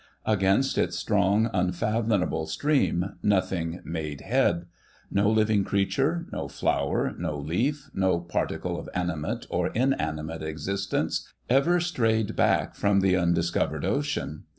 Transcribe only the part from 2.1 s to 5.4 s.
able stream, nothing made head. No